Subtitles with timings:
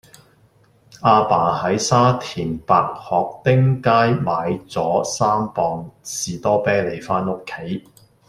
[1.03, 3.89] 亞爸喺沙田白鶴汀街
[4.23, 7.87] 買左三磅士多啤梨返屋企